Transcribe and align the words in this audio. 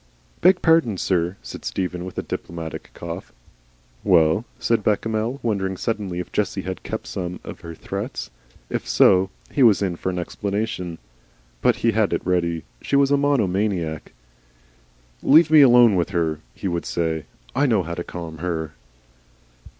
"Beg 0.41 0.63
pardon, 0.63 0.97
sir," 0.97 1.37
said 1.43 1.63
Stephen, 1.63 2.03
with 2.03 2.17
a 2.17 2.23
diplomatic 2.23 2.89
cough. 2.95 3.31
"Well?" 4.03 4.45
said 4.57 4.83
Bechamel, 4.83 5.39
wondering 5.43 5.77
suddenly 5.77 6.17
if 6.17 6.31
Jessie 6.31 6.63
had 6.63 6.81
kept 6.81 7.05
some 7.05 7.39
of 7.43 7.59
her 7.59 7.75
threats. 7.75 8.31
If 8.67 8.87
so, 8.89 9.29
he 9.51 9.61
was 9.61 9.83
in 9.83 9.95
for 9.97 10.09
an 10.09 10.17
explanation. 10.17 10.97
But 11.61 11.75
he 11.85 11.91
had 11.91 12.13
it 12.13 12.25
ready. 12.25 12.63
She 12.81 12.95
was 12.95 13.11
a 13.11 13.15
monomaniac. 13.15 14.11
"Leave 15.21 15.51
me 15.51 15.61
alone 15.61 15.95
with 15.95 16.09
her," 16.09 16.39
he 16.55 16.67
would 16.67 16.87
say; 16.87 17.25
"I 17.53 17.67
know 17.67 17.83
how 17.83 17.93
to 17.93 18.03
calm 18.03 18.39
her." 18.39 18.71